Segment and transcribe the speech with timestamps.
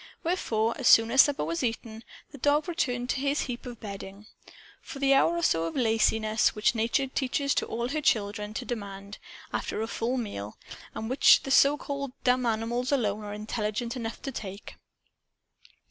[0.23, 4.25] Wherefore, as soon as supper was eaten, the dog returned to his heap of bedding,
[4.81, 9.19] for the hour or so of laziness which Nature teaches all her children to demand,
[9.53, 10.57] after a full meal,
[10.95, 14.73] and which the so called "dumb" animals alone are intelligent enough to take.